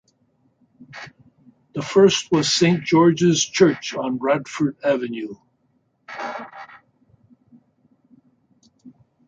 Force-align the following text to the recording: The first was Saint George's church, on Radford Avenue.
The 1.75 1.83
first 1.83 2.31
was 2.31 2.51
Saint 2.51 2.83
George's 2.83 3.45
church, 3.45 3.93
on 3.93 4.17
Radford 4.17 4.75
Avenue. 4.83 5.35